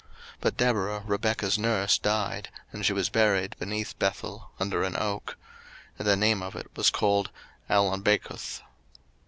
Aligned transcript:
01:035:008 0.01 0.09
But 0.41 0.57
Deborah 0.57 1.03
Rebekah's 1.05 1.59
nurse 1.59 1.99
died, 1.99 2.49
and 2.71 2.83
she 2.83 2.91
was 2.91 3.09
buried 3.09 3.55
beneath 3.59 3.99
Bethel 3.99 4.49
under 4.59 4.81
an 4.81 4.95
oak: 4.97 5.37
and 5.99 6.07
the 6.07 6.15
name 6.15 6.41
of 6.41 6.55
it 6.55 6.75
was 6.75 6.89
called 6.89 7.29
Allonbachuth. 7.69 8.61